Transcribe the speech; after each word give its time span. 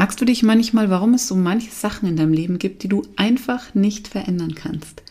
Fragst 0.00 0.18
du 0.18 0.24
dich 0.24 0.42
manchmal, 0.42 0.88
warum 0.88 1.12
es 1.12 1.28
so 1.28 1.34
manche 1.34 1.70
Sachen 1.70 2.08
in 2.08 2.16
deinem 2.16 2.32
Leben 2.32 2.58
gibt, 2.58 2.82
die 2.82 2.88
du 2.88 3.02
einfach 3.16 3.74
nicht 3.74 4.08
verändern 4.08 4.54
kannst? 4.54 5.02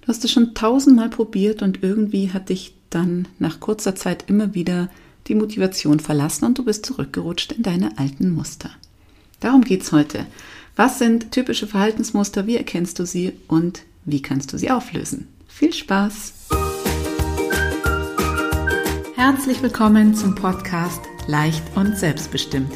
Du 0.00 0.08
hast 0.08 0.24
es 0.24 0.32
schon 0.32 0.54
tausendmal 0.54 1.10
probiert 1.10 1.60
und 1.60 1.82
irgendwie 1.82 2.32
hat 2.32 2.48
dich 2.48 2.72
dann 2.88 3.28
nach 3.38 3.60
kurzer 3.60 3.94
Zeit 3.94 4.24
immer 4.26 4.54
wieder 4.54 4.88
die 5.26 5.34
Motivation 5.34 6.00
verlassen 6.00 6.46
und 6.46 6.56
du 6.56 6.64
bist 6.64 6.86
zurückgerutscht 6.86 7.52
in 7.52 7.62
deine 7.62 7.98
alten 7.98 8.30
Muster. 8.30 8.70
Darum 9.40 9.64
geht 9.64 9.82
es 9.82 9.92
heute. 9.92 10.24
Was 10.76 10.98
sind 10.98 11.30
typische 11.30 11.66
Verhaltensmuster? 11.66 12.46
Wie 12.46 12.56
erkennst 12.56 12.98
du 12.98 13.04
sie 13.04 13.34
und 13.48 13.82
wie 14.06 14.22
kannst 14.22 14.54
du 14.54 14.56
sie 14.56 14.70
auflösen? 14.70 15.28
Viel 15.46 15.74
Spaß! 15.74 16.32
Herzlich 19.14 19.62
willkommen 19.62 20.14
zum 20.14 20.34
Podcast 20.34 21.02
Leicht 21.26 21.64
und 21.76 21.98
Selbstbestimmt 21.98 22.72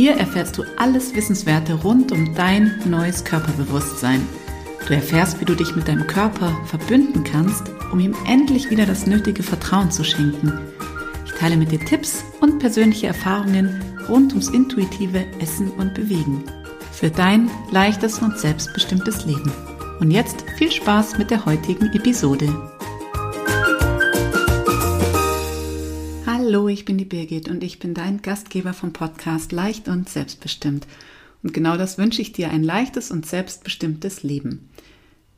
hier 0.00 0.16
erfährst 0.16 0.56
du 0.56 0.64
alles 0.78 1.14
Wissenswerte 1.14 1.74
rund 1.74 2.10
um 2.10 2.34
dein 2.34 2.80
neues 2.86 3.22
Körperbewusstsein. 3.22 4.26
Du 4.86 4.94
erfährst, 4.94 5.38
wie 5.42 5.44
du 5.44 5.54
dich 5.54 5.76
mit 5.76 5.88
deinem 5.88 6.06
Körper 6.06 6.58
verbünden 6.64 7.22
kannst, 7.22 7.64
um 7.92 8.00
ihm 8.00 8.16
endlich 8.26 8.70
wieder 8.70 8.86
das 8.86 9.06
nötige 9.06 9.42
Vertrauen 9.42 9.90
zu 9.90 10.02
schenken. 10.02 10.58
Ich 11.26 11.32
teile 11.32 11.58
mit 11.58 11.70
dir 11.70 11.80
Tipps 11.80 12.24
und 12.40 12.60
persönliche 12.60 13.08
Erfahrungen 13.08 13.78
rund 14.08 14.32
ums 14.32 14.48
intuitive 14.48 15.26
Essen 15.38 15.70
und 15.72 15.92
Bewegen. 15.92 16.44
Für 16.92 17.10
dein 17.10 17.50
leichtes 17.70 18.20
und 18.20 18.38
selbstbestimmtes 18.38 19.26
Leben. 19.26 19.52
Und 20.00 20.12
jetzt 20.12 20.46
viel 20.56 20.72
Spaß 20.72 21.18
mit 21.18 21.30
der 21.30 21.44
heutigen 21.44 21.92
Episode. 21.92 22.48
Hallo, 26.52 26.66
ich 26.66 26.84
bin 26.84 26.98
die 26.98 27.04
Birgit 27.04 27.48
und 27.48 27.62
ich 27.62 27.78
bin 27.78 27.94
dein 27.94 28.22
Gastgeber 28.22 28.72
vom 28.72 28.92
Podcast 28.92 29.52
Leicht 29.52 29.86
und 29.86 30.08
Selbstbestimmt. 30.08 30.84
Und 31.44 31.54
genau 31.54 31.76
das 31.76 31.96
wünsche 31.96 32.22
ich 32.22 32.32
dir, 32.32 32.50
ein 32.50 32.64
leichtes 32.64 33.12
und 33.12 33.24
selbstbestimmtes 33.24 34.24
Leben. 34.24 34.68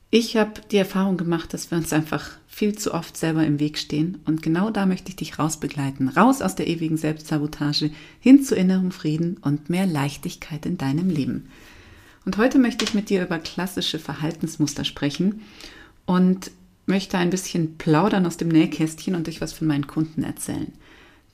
Ich 0.09 0.39
habe 0.39 0.63
die 0.71 0.79
Erfahrung 0.79 1.19
gemacht, 1.19 1.53
dass 1.53 1.71
wir 1.71 1.77
uns 1.77 1.93
einfach 1.93 2.31
viel 2.47 2.79
zu 2.79 2.95
oft 2.95 3.15
selber 3.15 3.45
im 3.45 3.61
Weg 3.61 3.77
stehen 3.77 4.21
und 4.25 4.41
genau 4.41 4.71
da 4.71 4.87
möchte 4.87 5.11
ich 5.11 5.17
dich 5.17 5.39
rausbegleiten, 5.39 6.09
raus 6.09 6.41
aus 6.41 6.55
der 6.55 6.67
ewigen 6.67 6.97
Selbstsabotage, 6.97 7.91
hin 8.19 8.43
zu 8.43 8.55
innerem 8.55 8.91
Frieden 8.91 9.37
und 9.43 9.69
mehr 9.69 9.85
Leichtigkeit 9.85 10.65
in 10.65 10.79
deinem 10.79 11.11
Leben. 11.11 11.51
Und 12.25 12.39
heute 12.39 12.59
möchte 12.59 12.87
ich 12.87 12.95
mit 12.95 13.11
dir 13.11 13.23
über 13.23 13.39
klassische 13.39 13.99
Verhaltensmuster 13.99 14.87
sprechen 14.87 15.43
und 16.07 16.51
möchte 16.87 17.19
ein 17.19 17.29
bisschen 17.29 17.77
plaudern 17.77 18.25
aus 18.25 18.39
dem 18.39 18.49
Nähkästchen 18.49 19.15
und 19.15 19.29
euch 19.29 19.43
was 19.43 19.53
von 19.53 19.69
meinen 19.69 19.87
Kunden 19.87 20.23
erzählen. 20.23 20.73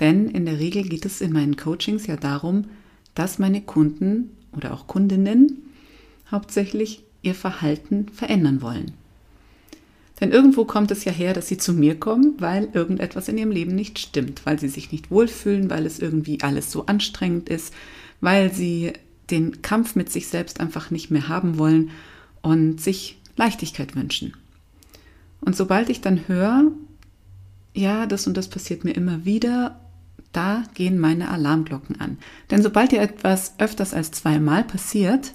Denn 0.00 0.28
in 0.28 0.46
der 0.46 0.58
Regel 0.58 0.82
geht 0.84 1.04
es 1.04 1.20
in 1.20 1.32
meinen 1.32 1.56
Coachings 1.56 2.06
ja 2.06 2.16
darum, 2.16 2.66
dass 3.14 3.38
meine 3.38 3.60
Kunden 3.60 4.30
oder 4.56 4.72
auch 4.72 4.86
Kundinnen 4.86 5.58
hauptsächlich 6.30 7.02
ihr 7.22 7.34
Verhalten 7.34 8.08
verändern 8.10 8.62
wollen. 8.62 8.92
Denn 10.20 10.32
irgendwo 10.32 10.64
kommt 10.64 10.90
es 10.90 11.04
ja 11.04 11.12
her, 11.12 11.32
dass 11.32 11.48
sie 11.48 11.58
zu 11.58 11.72
mir 11.72 11.98
kommen, 11.98 12.34
weil 12.38 12.68
irgendetwas 12.72 13.28
in 13.28 13.38
ihrem 13.38 13.52
Leben 13.52 13.74
nicht 13.74 13.98
stimmt, 13.98 14.44
weil 14.46 14.58
sie 14.58 14.68
sich 14.68 14.90
nicht 14.90 15.10
wohlfühlen, 15.10 15.70
weil 15.70 15.86
es 15.86 16.00
irgendwie 16.00 16.40
alles 16.40 16.72
so 16.72 16.86
anstrengend 16.86 17.48
ist, 17.48 17.72
weil 18.20 18.52
sie 18.52 18.92
den 19.30 19.62
Kampf 19.62 19.94
mit 19.94 20.10
sich 20.10 20.26
selbst 20.26 20.60
einfach 20.60 20.90
nicht 20.90 21.10
mehr 21.10 21.28
haben 21.28 21.58
wollen 21.58 21.90
und 22.42 22.80
sich 22.80 23.18
Leichtigkeit 23.36 23.94
wünschen. 23.94 24.34
Und 25.40 25.54
sobald 25.54 25.88
ich 25.88 26.00
dann 26.00 26.26
höre, 26.26 26.72
ja, 27.74 28.06
das 28.06 28.26
und 28.26 28.36
das 28.36 28.48
passiert 28.48 28.84
mir 28.84 28.92
immer 28.92 29.24
wieder 29.24 29.80
da 30.38 30.62
gehen 30.74 31.00
meine 31.00 31.30
Alarmglocken 31.30 32.00
an. 32.00 32.16
Denn 32.52 32.62
sobald 32.62 32.92
dir 32.92 33.00
etwas 33.00 33.54
öfters 33.58 33.92
als 33.92 34.12
zweimal 34.12 34.62
passiert, 34.62 35.32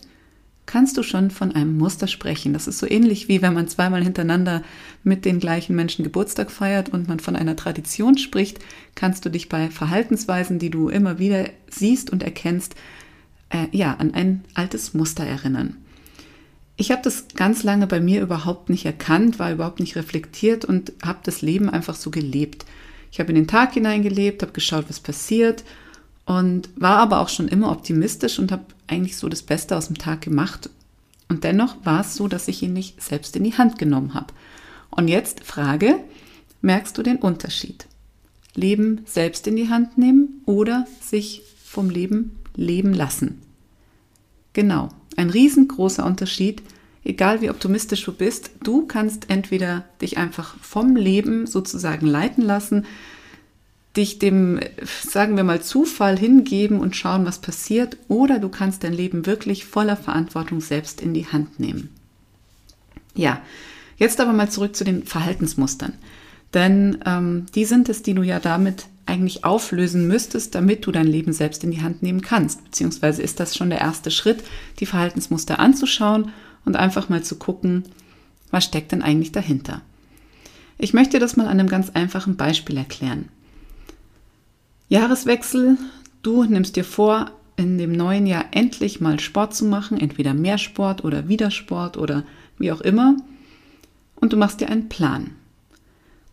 kannst 0.65 0.95
du 0.95 1.03
schon 1.03 1.29
von 1.29 1.53
einem 1.53 1.77
Muster 1.77 2.07
sprechen. 2.07 2.53
Das 2.53 2.67
ist 2.67 2.79
so 2.79 2.89
ähnlich 2.89 3.27
wie 3.27 3.41
wenn 3.41 3.53
man 3.53 3.67
zweimal 3.67 4.01
hintereinander 4.01 4.63
mit 5.03 5.25
den 5.25 5.41
gleichen 5.41 5.75
Menschen 5.75 6.05
Geburtstag 6.05 6.51
feiert 6.51 6.87
und 6.87 7.09
man 7.09 7.19
von 7.19 7.35
einer 7.35 7.57
Tradition 7.57 8.17
spricht, 8.17 8.59
kannst 8.95 9.25
du 9.25 9.29
dich 9.29 9.49
bei 9.49 9.69
Verhaltensweisen, 9.69 10.57
die 10.57 10.69
du 10.69 10.87
immer 10.87 11.19
wieder 11.19 11.49
siehst 11.69 12.09
und 12.09 12.23
erkennst, 12.23 12.75
äh, 13.49 13.67
ja, 13.71 13.95
an 13.95 14.13
ein 14.13 14.45
altes 14.53 14.93
Muster 14.93 15.25
erinnern. 15.25 15.75
Ich 16.77 16.91
habe 16.91 17.01
das 17.01 17.27
ganz 17.35 17.63
lange 17.63 17.87
bei 17.87 17.99
mir 17.99 18.21
überhaupt 18.21 18.69
nicht 18.69 18.85
erkannt, 18.85 19.37
war 19.37 19.51
überhaupt 19.51 19.81
nicht 19.81 19.97
reflektiert 19.97 20.63
und 20.63 20.93
habe 21.03 21.19
das 21.23 21.41
Leben 21.41 21.69
einfach 21.69 21.95
so 21.95 22.09
gelebt. 22.09 22.65
Ich 23.13 23.19
habe 23.19 23.29
in 23.29 23.35
den 23.35 23.47
Tag 23.47 23.75
hineingelebt, 23.75 24.41
habe 24.41 24.53
geschaut, 24.53 24.85
was 24.89 24.99
passiert 24.99 25.63
und 26.25 26.69
war 26.75 26.97
aber 26.97 27.19
auch 27.19 27.29
schon 27.29 27.47
immer 27.47 27.71
optimistisch 27.71 28.39
und 28.39 28.51
habe 28.51 28.65
eigentlich 28.87 29.17
so 29.17 29.29
das 29.29 29.43
Beste 29.43 29.77
aus 29.77 29.85
dem 29.85 29.99
Tag 29.99 30.21
gemacht. 30.21 30.71
Und 31.29 31.43
dennoch 31.43 31.75
war 31.85 32.01
es 32.01 32.15
so, 32.15 32.27
dass 32.27 32.47
ich 32.47 32.63
ihn 32.63 32.73
nicht 32.73 33.03
selbst 33.03 33.35
in 33.35 33.43
die 33.43 33.55
Hand 33.55 33.77
genommen 33.77 34.15
habe. 34.15 34.33
Und 34.89 35.09
jetzt 35.09 35.43
Frage, 35.43 35.99
merkst 36.63 36.97
du 36.97 37.03
den 37.03 37.17
Unterschied? 37.17 37.85
Leben 38.55 39.01
selbst 39.05 39.45
in 39.45 39.57
die 39.57 39.69
Hand 39.69 39.95
nehmen 39.95 40.41
oder 40.47 40.87
sich 40.99 41.43
vom 41.63 41.91
Leben 41.91 42.39
leben 42.55 42.95
lassen? 42.95 43.43
Genau, 44.53 44.89
ein 45.17 45.29
riesengroßer 45.29 46.03
Unterschied 46.03 46.63
egal 47.03 47.41
wie 47.41 47.49
optimistisch 47.49 48.03
du 48.03 48.13
bist, 48.13 48.51
du 48.63 48.85
kannst 48.85 49.29
entweder 49.29 49.85
dich 50.01 50.17
einfach 50.17 50.55
vom 50.61 50.95
Leben 50.95 51.47
sozusagen 51.47 52.07
leiten 52.07 52.43
lassen, 52.43 52.85
dich 53.95 54.17
dem, 54.19 54.59
sagen 55.03 55.35
wir 55.35 55.43
mal, 55.43 55.61
Zufall 55.61 56.17
hingeben 56.17 56.79
und 56.79 56.95
schauen, 56.95 57.25
was 57.25 57.39
passiert, 57.39 57.97
oder 58.07 58.39
du 58.39 58.49
kannst 58.49 58.83
dein 58.83 58.93
Leben 58.93 59.25
wirklich 59.25 59.65
voller 59.65 59.97
Verantwortung 59.97 60.61
selbst 60.61 60.99
in 61.01 61.13
die 61.13 61.27
Hand 61.27 61.59
nehmen. 61.59 61.89
Ja, 63.13 63.41
jetzt 63.97 64.19
aber 64.19 64.33
mal 64.33 64.49
zurück 64.49 64.75
zu 64.75 64.83
den 64.83 65.03
Verhaltensmustern. 65.03 65.93
Denn 66.53 66.99
ähm, 67.05 67.45
die 67.53 67.65
sind 67.65 67.89
es, 67.89 68.01
die 68.01 68.13
du 68.13 68.23
ja 68.23 68.39
damit 68.39 68.85
eigentlich 69.05 69.43
auflösen 69.43 70.07
müsstest, 70.07 70.55
damit 70.55 70.85
du 70.85 70.91
dein 70.91 71.07
Leben 71.07 71.33
selbst 71.33 71.63
in 71.63 71.71
die 71.71 71.81
Hand 71.81 72.03
nehmen 72.03 72.21
kannst. 72.21 72.63
Beziehungsweise 72.63 73.21
ist 73.21 73.39
das 73.39 73.55
schon 73.55 73.69
der 73.69 73.81
erste 73.81 74.11
Schritt, 74.11 74.43
die 74.79 74.85
Verhaltensmuster 74.85 75.59
anzuschauen 75.59 76.31
und 76.65 76.75
einfach 76.75 77.09
mal 77.09 77.23
zu 77.23 77.35
gucken, 77.35 77.83
was 78.51 78.65
steckt 78.65 78.91
denn 78.91 79.01
eigentlich 79.01 79.31
dahinter. 79.31 79.81
Ich 80.77 80.93
möchte 80.93 81.19
das 81.19 81.35
mal 81.35 81.45
an 81.45 81.59
einem 81.59 81.69
ganz 81.69 81.89
einfachen 81.91 82.37
Beispiel 82.37 82.77
erklären. 82.77 83.29
Jahreswechsel, 84.89 85.77
du 86.21 86.43
nimmst 86.43 86.75
dir 86.75 86.83
vor, 86.83 87.31
in 87.55 87.77
dem 87.77 87.91
neuen 87.91 88.25
Jahr 88.25 88.45
endlich 88.51 88.99
mal 88.99 89.19
Sport 89.19 89.55
zu 89.55 89.65
machen, 89.65 89.99
entweder 89.99 90.33
mehr 90.33 90.57
Sport 90.57 91.03
oder 91.03 91.27
wieder 91.27 91.51
Sport 91.51 91.97
oder 91.97 92.23
wie 92.57 92.71
auch 92.71 92.81
immer, 92.81 93.17
und 94.15 94.33
du 94.33 94.37
machst 94.37 94.61
dir 94.61 94.69
einen 94.69 94.89
Plan. 94.89 95.31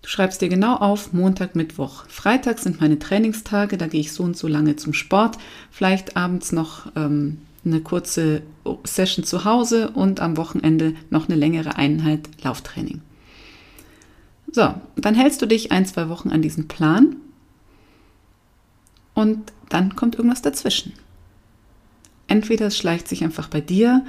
Du 0.02 0.08
schreibst 0.08 0.40
dir 0.40 0.48
genau 0.48 0.76
auf, 0.76 1.12
Montag, 1.12 1.54
Mittwoch, 1.54 2.06
Freitag 2.08 2.58
sind 2.58 2.80
meine 2.80 2.98
Trainingstage, 2.98 3.76
da 3.76 3.86
gehe 3.86 4.00
ich 4.00 4.12
so 4.12 4.22
und 4.22 4.36
so 4.36 4.48
lange 4.48 4.76
zum 4.76 4.94
Sport, 4.94 5.36
vielleicht 5.70 6.16
abends 6.16 6.52
noch 6.52 6.90
ähm, 6.96 7.38
eine 7.64 7.80
kurze 7.80 8.42
Session 8.84 9.24
zu 9.24 9.44
Hause 9.44 9.90
und 9.90 10.20
am 10.20 10.36
Wochenende 10.36 10.94
noch 11.10 11.28
eine 11.28 11.36
längere 11.36 11.76
Einheit 11.76 12.28
Lauftraining. 12.42 13.02
So, 14.50 14.74
dann 14.96 15.14
hältst 15.14 15.42
du 15.42 15.46
dich 15.46 15.70
ein, 15.70 15.86
zwei 15.86 16.08
Wochen 16.08 16.30
an 16.30 16.42
diesen 16.42 16.66
Plan 16.66 17.16
und 19.14 19.52
dann 19.68 19.96
kommt 19.96 20.16
irgendwas 20.16 20.42
dazwischen. 20.42 20.94
Entweder 22.26 22.66
es 22.66 22.76
schleicht 22.76 23.06
sich 23.06 23.22
einfach 23.22 23.48
bei 23.48 23.60
dir 23.60 24.04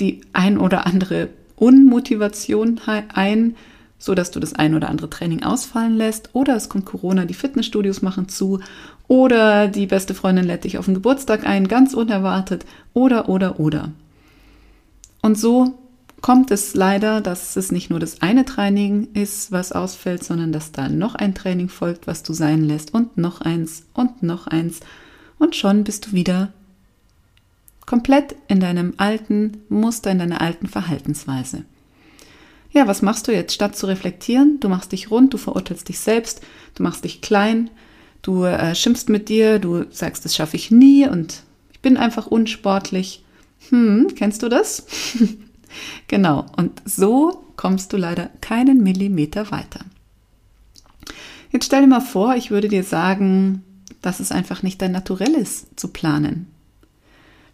die 0.00 0.20
ein 0.32 0.58
oder 0.58 0.86
andere 0.86 1.30
Unmotivation 1.56 2.80
ein, 2.86 3.56
so 3.98 4.14
dass 4.14 4.30
du 4.30 4.40
das 4.40 4.54
ein 4.54 4.74
oder 4.74 4.88
andere 4.88 5.10
Training 5.10 5.42
ausfallen 5.42 5.96
lässt, 5.96 6.30
oder 6.32 6.56
es 6.56 6.68
kommt 6.68 6.86
Corona, 6.86 7.24
die 7.24 7.34
Fitnessstudios 7.34 8.02
machen 8.02 8.28
zu, 8.28 8.60
oder 9.08 9.68
die 9.68 9.86
beste 9.86 10.14
Freundin 10.14 10.44
lädt 10.44 10.64
dich 10.64 10.78
auf 10.78 10.84
den 10.84 10.94
Geburtstag 10.94 11.46
ein, 11.46 11.66
ganz 11.66 11.94
unerwartet. 11.94 12.66
Oder, 12.92 13.28
oder, 13.28 13.58
oder. 13.58 13.90
Und 15.22 15.38
so 15.38 15.78
kommt 16.20 16.50
es 16.50 16.74
leider, 16.74 17.20
dass 17.20 17.56
es 17.56 17.72
nicht 17.72 17.90
nur 17.90 18.00
das 18.00 18.20
eine 18.22 18.44
Training 18.44 19.08
ist, 19.14 19.50
was 19.50 19.72
ausfällt, 19.72 20.24
sondern 20.24 20.52
dass 20.52 20.72
da 20.72 20.88
noch 20.88 21.14
ein 21.14 21.34
Training 21.34 21.68
folgt, 21.68 22.06
was 22.06 22.22
du 22.22 22.34
sein 22.34 22.64
lässt 22.64 22.92
und 22.92 23.16
noch 23.16 23.40
eins 23.40 23.86
und 23.94 24.22
noch 24.22 24.46
eins. 24.46 24.80
Und 25.38 25.56
schon 25.56 25.84
bist 25.84 26.08
du 26.08 26.12
wieder 26.12 26.52
komplett 27.86 28.36
in 28.48 28.60
deinem 28.60 28.94
alten 28.98 29.62
Muster, 29.70 30.10
in 30.10 30.18
deiner 30.18 30.42
alten 30.42 30.66
Verhaltensweise. 30.66 31.64
Ja, 32.70 32.86
was 32.86 33.02
machst 33.02 33.28
du 33.28 33.32
jetzt? 33.32 33.54
Statt 33.54 33.76
zu 33.76 33.86
reflektieren, 33.86 34.60
du 34.60 34.68
machst 34.68 34.92
dich 34.92 35.10
rund, 35.10 35.32
du 35.32 35.38
verurteilst 35.38 35.88
dich 35.88 35.98
selbst, 35.98 36.42
du 36.74 36.82
machst 36.82 37.04
dich 37.04 37.20
klein, 37.20 37.70
Du 38.22 38.44
äh, 38.44 38.74
schimpfst 38.74 39.08
mit 39.08 39.28
dir, 39.28 39.58
du 39.58 39.84
sagst, 39.90 40.24
das 40.24 40.34
schaffe 40.34 40.56
ich 40.56 40.70
nie 40.70 41.08
und 41.08 41.42
ich 41.72 41.80
bin 41.80 41.96
einfach 41.96 42.26
unsportlich. 42.26 43.24
Hm, 43.70 44.08
kennst 44.16 44.42
du 44.42 44.48
das? 44.48 44.86
genau, 46.08 46.46
und 46.56 46.82
so 46.84 47.44
kommst 47.56 47.92
du 47.92 47.96
leider 47.96 48.30
keinen 48.40 48.82
Millimeter 48.82 49.50
weiter. 49.50 49.80
Jetzt 51.50 51.66
stell 51.66 51.82
dir 51.82 51.88
mal 51.88 52.00
vor, 52.00 52.34
ich 52.34 52.50
würde 52.50 52.68
dir 52.68 52.84
sagen, 52.84 53.62
dass 54.02 54.20
es 54.20 54.32
einfach 54.32 54.62
nicht 54.62 54.82
dein 54.82 54.92
Naturell 54.92 55.34
ist, 55.34 55.78
zu 55.78 55.88
planen. 55.88 56.46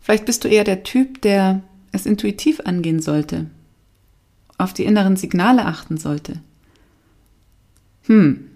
Vielleicht 0.00 0.26
bist 0.26 0.44
du 0.44 0.49
eher 0.49 0.64
der 0.64 0.82
Typ, 0.82 1.22
der 1.22 1.62
es 1.93 2.05
intuitiv 2.05 2.61
angehen 2.64 3.00
sollte, 3.00 3.46
auf 4.59 4.73
die 4.73 4.85
inneren 4.85 5.17
Signale 5.17 5.65
achten 5.65 5.97
sollte. 5.97 6.41
Hm. 8.03 8.51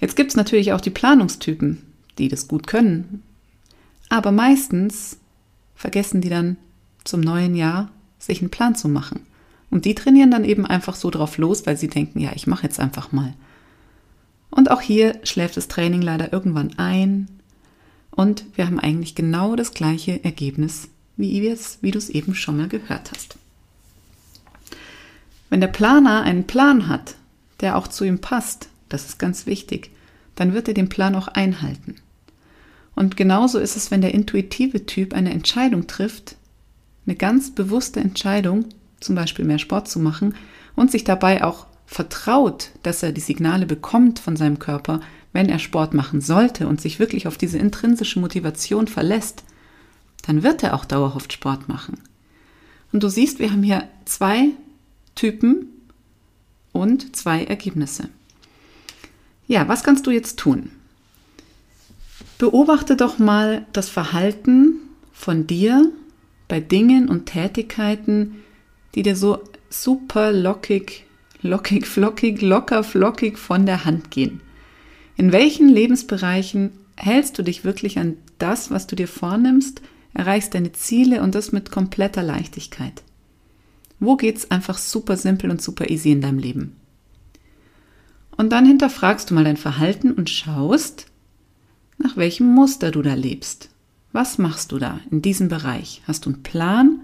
Jetzt 0.00 0.16
gibt 0.16 0.30
es 0.30 0.36
natürlich 0.36 0.72
auch 0.72 0.80
die 0.80 0.90
Planungstypen, 0.90 1.82
die 2.18 2.28
das 2.28 2.48
gut 2.48 2.66
können. 2.66 3.22
Aber 4.08 4.32
meistens 4.32 5.18
vergessen 5.74 6.20
die 6.20 6.28
dann 6.28 6.56
zum 7.04 7.20
neuen 7.20 7.54
Jahr, 7.54 7.90
sich 8.18 8.40
einen 8.40 8.50
Plan 8.50 8.74
zu 8.74 8.88
machen. 8.88 9.20
Und 9.70 9.84
die 9.84 9.94
trainieren 9.94 10.30
dann 10.30 10.44
eben 10.44 10.66
einfach 10.66 10.94
so 10.94 11.10
drauf 11.10 11.36
los, 11.36 11.66
weil 11.66 11.76
sie 11.76 11.88
denken, 11.88 12.20
ja, 12.20 12.32
ich 12.34 12.46
mache 12.46 12.62
jetzt 12.62 12.80
einfach 12.80 13.12
mal. 13.12 13.34
Und 14.50 14.70
auch 14.70 14.80
hier 14.80 15.18
schläft 15.24 15.56
das 15.56 15.68
Training 15.68 16.00
leider 16.00 16.32
irgendwann 16.32 16.78
ein 16.78 17.28
und 18.12 18.44
wir 18.54 18.66
haben 18.66 18.78
eigentlich 18.78 19.16
genau 19.16 19.56
das 19.56 19.74
gleiche 19.74 20.22
Ergebnis, 20.22 20.88
wie, 21.16 21.42
wie 21.80 21.90
du 21.90 21.98
es 21.98 22.08
eben 22.08 22.34
schon 22.34 22.58
mal 22.58 22.68
gehört 22.68 23.10
hast. 23.12 23.36
Wenn 25.54 25.60
der 25.60 25.68
Planer 25.68 26.22
einen 26.22 26.48
Plan 26.48 26.88
hat, 26.88 27.14
der 27.60 27.78
auch 27.78 27.86
zu 27.86 28.02
ihm 28.02 28.18
passt, 28.18 28.70
das 28.88 29.04
ist 29.04 29.20
ganz 29.20 29.46
wichtig, 29.46 29.92
dann 30.34 30.52
wird 30.52 30.66
er 30.66 30.74
den 30.74 30.88
Plan 30.88 31.14
auch 31.14 31.28
einhalten. 31.28 31.94
Und 32.96 33.16
genauso 33.16 33.60
ist 33.60 33.76
es, 33.76 33.92
wenn 33.92 34.00
der 34.00 34.14
intuitive 34.14 34.84
Typ 34.84 35.14
eine 35.14 35.30
Entscheidung 35.30 35.86
trifft, 35.86 36.34
eine 37.06 37.14
ganz 37.14 37.54
bewusste 37.54 38.00
Entscheidung, 38.00 38.64
zum 38.98 39.14
Beispiel 39.14 39.44
mehr 39.44 39.60
Sport 39.60 39.86
zu 39.86 40.00
machen 40.00 40.34
und 40.74 40.90
sich 40.90 41.04
dabei 41.04 41.44
auch 41.44 41.66
vertraut, 41.86 42.70
dass 42.82 43.04
er 43.04 43.12
die 43.12 43.20
Signale 43.20 43.66
bekommt 43.66 44.18
von 44.18 44.34
seinem 44.34 44.58
Körper, 44.58 44.98
wenn 45.32 45.48
er 45.48 45.60
Sport 45.60 45.94
machen 45.94 46.20
sollte 46.20 46.66
und 46.66 46.80
sich 46.80 46.98
wirklich 46.98 47.28
auf 47.28 47.38
diese 47.38 47.58
intrinsische 47.58 48.18
Motivation 48.18 48.88
verlässt, 48.88 49.44
dann 50.26 50.42
wird 50.42 50.64
er 50.64 50.74
auch 50.74 50.84
dauerhaft 50.84 51.32
Sport 51.32 51.68
machen. 51.68 52.00
Und 52.92 53.04
du 53.04 53.08
siehst, 53.08 53.38
wir 53.38 53.52
haben 53.52 53.62
hier 53.62 53.84
zwei 54.04 54.50
Typen 55.14 55.68
und 56.72 57.14
zwei 57.16 57.44
Ergebnisse. 57.44 58.08
Ja, 59.46 59.68
was 59.68 59.84
kannst 59.84 60.06
du 60.06 60.10
jetzt 60.10 60.38
tun? 60.38 60.70
Beobachte 62.38 62.96
doch 62.96 63.18
mal 63.18 63.66
das 63.72 63.88
Verhalten 63.88 64.80
von 65.12 65.46
dir 65.46 65.92
bei 66.48 66.60
Dingen 66.60 67.08
und 67.08 67.26
Tätigkeiten, 67.26 68.42
die 68.94 69.02
dir 69.02 69.16
so 69.16 69.42
super 69.70 70.32
lockig, 70.32 71.04
lockig, 71.42 71.86
flockig, 71.86 72.40
locker, 72.40 72.82
flockig 72.84 73.38
von 73.38 73.66
der 73.66 73.84
Hand 73.84 74.10
gehen. 74.10 74.40
In 75.16 75.32
welchen 75.32 75.68
Lebensbereichen 75.68 76.72
hältst 76.96 77.38
du 77.38 77.42
dich 77.42 77.64
wirklich 77.64 77.98
an 77.98 78.16
das, 78.38 78.70
was 78.70 78.86
du 78.86 78.96
dir 78.96 79.08
vornimmst, 79.08 79.80
erreichst 80.12 80.54
deine 80.54 80.72
Ziele 80.72 81.22
und 81.22 81.34
das 81.34 81.52
mit 81.52 81.70
kompletter 81.70 82.22
Leichtigkeit? 82.22 83.02
Wo 84.04 84.16
geht's 84.16 84.50
einfach 84.50 84.78
super 84.78 85.16
simpel 85.16 85.50
und 85.50 85.62
super 85.62 85.90
easy 85.90 86.12
in 86.12 86.20
deinem 86.20 86.38
Leben? 86.38 86.76
Und 88.36 88.50
dann 88.50 88.66
hinterfragst 88.66 89.30
du 89.30 89.34
mal 89.34 89.44
dein 89.44 89.56
Verhalten 89.56 90.12
und 90.12 90.28
schaust, 90.28 91.06
nach 91.98 92.16
welchem 92.16 92.46
Muster 92.52 92.90
du 92.90 93.02
da 93.02 93.14
lebst. 93.14 93.70
Was 94.12 94.38
machst 94.38 94.72
du 94.72 94.78
da 94.78 95.00
in 95.10 95.22
diesem 95.22 95.48
Bereich? 95.48 96.02
Hast 96.06 96.26
du 96.26 96.30
einen 96.30 96.42
Plan? 96.42 97.00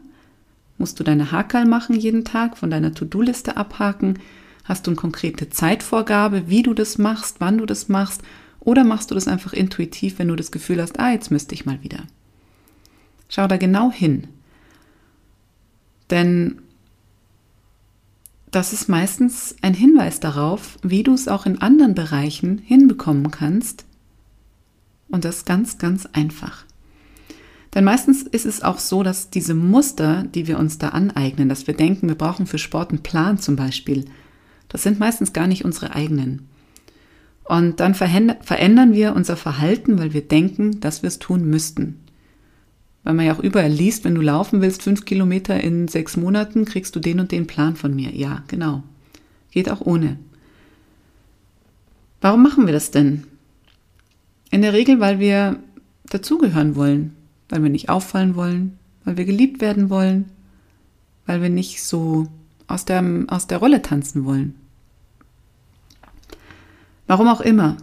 Musst 0.79 0.99
du 0.99 1.05
deine 1.05 1.33
Hakel 1.33 1.67
machen 1.67 1.95
jeden 1.95 2.25
Tag, 2.25 2.57
von 2.57 2.71
deiner 2.71 2.95
To-Do-Liste 2.95 3.57
abhaken? 3.57 4.19
Hast 4.65 4.87
du 4.87 4.91
eine 4.91 4.97
konkrete 4.97 5.51
Zeitvorgabe, 5.51 6.49
wie 6.49 6.63
du 6.63 6.75
das 6.75 6.99
machst, 6.99 7.37
wann 7.39 7.59
du 7.59 7.67
das 7.67 7.89
machst? 7.89 8.23
Oder 8.61 8.85
machst 8.85 9.11
du 9.11 9.15
das 9.15 9.27
einfach 9.27 9.53
intuitiv, 9.53 10.19
wenn 10.19 10.29
du 10.29 10.37
das 10.37 10.53
Gefühl 10.53 10.81
hast, 10.81 11.01
ah, 11.01 11.13
jetzt 11.13 11.31
müsste 11.31 11.55
ich 11.55 11.67
mal 11.67 11.83
wieder? 11.83 12.05
Schau 13.29 13.47
da 13.47 13.57
genau 13.57 13.91
hin. 13.91 14.29
Denn 16.11 16.61
das 18.51 18.73
ist 18.73 18.89
meistens 18.89 19.55
ein 19.63 19.75
Hinweis 19.75 20.21
darauf, 20.21 20.79
wie 20.83 21.03
du 21.03 21.15
es 21.15 21.29
auch 21.29 21.47
in 21.47 21.61
anderen 21.61 21.95
Bereichen 21.95 22.59
hinbekommen 22.59 23.31
kannst. 23.31 23.85
Und 25.09 25.25
das 25.25 25.45
ganz, 25.45 25.79
ganz 25.79 26.07
einfach. 26.13 26.65
Denn 27.75 27.85
meistens 27.85 28.23
ist 28.23 28.47
es 28.47 28.63
auch 28.63 28.79
so, 28.79 29.03
dass 29.03 29.31
diese 29.31 29.55
Muster, 29.55 30.25
die 30.25 30.49
wir 30.49 30.59
uns 30.59 30.79
da 30.79 30.89
aneignen, 30.89 31.49
dass 31.49 31.67
wir 31.67 31.75
denken, 31.75 32.09
wir 32.09 32.17
brauchen 32.17 32.47
für 32.47 32.59
Sport 32.59 32.91
einen 32.91 33.03
Plan 33.03 33.39
zum 33.39 33.57
Beispiel, 33.57 34.07
das 34.69 34.83
sind 34.83 34.99
meistens 34.99 35.33
gar 35.33 35.47
nicht 35.47 35.65
unsere 35.65 35.95
eigenen. 35.95 36.49
Und 37.45 37.81
dann 37.81 37.95
verändern 37.95 38.93
wir 38.93 39.15
unser 39.17 39.37
Verhalten, 39.37 39.99
weil 39.99 40.13
wir 40.13 40.23
denken, 40.23 40.81
dass 40.81 41.03
wir 41.03 41.09
es 41.09 41.19
tun 41.19 41.45
müssten. 41.45 41.99
Weil 43.03 43.15
man 43.15 43.27
ja 43.27 43.35
auch 43.35 43.41
überall 43.41 43.71
liest, 43.71 44.05
wenn 44.05 44.15
du 44.15 44.21
laufen 44.21 44.61
willst, 44.61 44.83
fünf 44.83 45.05
Kilometer 45.05 45.59
in 45.61 45.89
sechs 45.89 46.17
Monaten, 46.17 46.65
kriegst 46.65 46.95
du 46.95 47.01
den 47.01 47.21
und 47.21 47.33
den 47.33 47.47
Plan 47.47 47.77
von 47.77 47.95
mir. 47.95 48.15
Ja, 48.15 48.45
genau. 48.49 48.83
Geht 49.51 49.71
auch 49.71 49.81
ohne. 49.81 50.19
Warum 52.21 52.43
machen 52.43 52.67
wir 52.67 52.73
das 52.73 52.91
denn? 52.91 53.25
In 54.51 54.63
der 54.63 54.75
Regel, 54.75 55.01
weil 55.01 55.19
wir 55.19 55.59
dazugehören 56.11 56.77
wollen, 56.77 57.17
weil 57.49 57.63
wir 57.63 57.71
nicht 57.71 57.89
auffallen 57.89 58.35
wollen, 58.35 58.79
weil 59.05 59.17
wir 59.17 59.25
geliebt 59.25 59.61
werden 59.61 59.89
wollen, 59.89 60.27
weil 61.25 61.41
wir 61.41 61.49
nicht 61.49 61.83
so 61.83 62.29
aus 62.67 62.85
der, 62.85 63.03
aus 63.29 63.47
der 63.47 63.59
Rolle 63.59 63.81
tanzen 63.81 64.25
wollen. 64.25 64.55
Warum 67.07 67.29
auch 67.29 67.41
immer, 67.41 67.77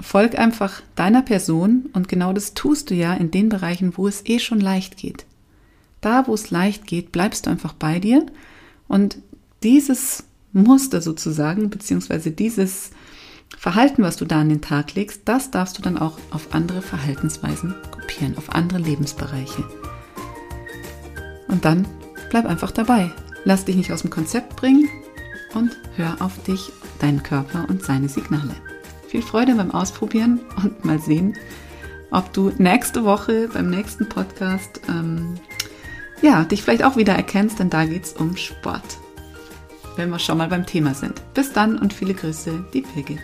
folg 0.00 0.38
einfach 0.38 0.82
deiner 0.96 1.22
Person 1.22 1.90
und 1.92 2.08
genau 2.08 2.32
das 2.32 2.54
tust 2.54 2.90
du 2.90 2.94
ja 2.94 3.14
in 3.14 3.30
den 3.30 3.48
Bereichen, 3.48 3.96
wo 3.96 4.08
es 4.08 4.24
eh 4.26 4.38
schon 4.38 4.60
leicht 4.60 4.96
geht. 4.96 5.26
Da, 6.00 6.26
wo 6.26 6.34
es 6.34 6.50
leicht 6.50 6.86
geht, 6.86 7.12
bleibst 7.12 7.46
du 7.46 7.50
einfach 7.50 7.74
bei 7.74 7.98
dir 7.98 8.24
und 8.88 9.18
dieses 9.62 10.24
Muster 10.52 11.00
sozusagen, 11.00 11.70
beziehungsweise 11.70 12.30
dieses 12.30 12.90
Verhalten, 13.56 14.02
was 14.02 14.16
du 14.16 14.24
da 14.24 14.40
an 14.40 14.48
den 14.48 14.62
Tag 14.62 14.94
legst, 14.94 15.22
das 15.26 15.50
darfst 15.50 15.76
du 15.76 15.82
dann 15.82 15.98
auch 15.98 16.18
auf 16.30 16.54
andere 16.54 16.82
Verhaltensweisen 16.82 17.74
kopieren, 17.90 18.38
auf 18.38 18.54
andere 18.54 18.78
Lebensbereiche. 18.78 19.64
Und 21.48 21.64
dann 21.64 21.86
bleib 22.30 22.46
einfach 22.46 22.70
dabei. 22.70 23.10
Lass 23.44 23.64
dich 23.64 23.76
nicht 23.76 23.92
aus 23.92 24.02
dem 24.02 24.10
Konzept 24.10 24.56
bringen 24.56 24.88
und 25.54 25.76
hör 25.96 26.16
auf 26.20 26.42
dich, 26.44 26.72
deinen 27.00 27.22
Körper 27.22 27.66
und 27.68 27.82
seine 27.82 28.08
Signale. 28.08 28.54
Viel 29.10 29.22
Freude 29.22 29.56
beim 29.56 29.72
Ausprobieren 29.72 30.38
und 30.62 30.84
mal 30.84 31.00
sehen, 31.00 31.36
ob 32.12 32.32
du 32.32 32.52
nächste 32.58 33.04
Woche 33.04 33.48
beim 33.52 33.68
nächsten 33.68 34.08
Podcast 34.08 34.80
ähm, 34.88 35.34
ja, 36.22 36.44
dich 36.44 36.62
vielleicht 36.62 36.84
auch 36.84 36.96
wieder 36.96 37.14
erkennst, 37.14 37.58
denn 37.58 37.70
da 37.70 37.86
geht 37.86 38.04
es 38.04 38.12
um 38.12 38.36
Sport. 38.36 38.98
Wenn 39.96 40.10
wir 40.10 40.20
schon 40.20 40.38
mal 40.38 40.46
beim 40.46 40.64
Thema 40.64 40.94
sind. 40.94 41.20
Bis 41.34 41.52
dann 41.52 41.76
und 41.76 41.92
viele 41.92 42.14
Grüße, 42.14 42.66
die 42.72 42.82
Birgit. 42.82 43.18